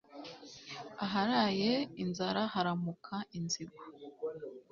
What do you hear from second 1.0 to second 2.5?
aharaye inzara